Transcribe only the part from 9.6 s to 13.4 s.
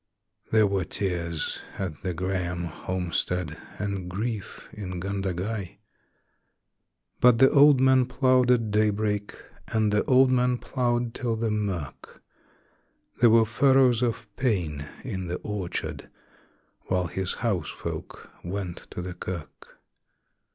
and the old man ploughed till the mirk There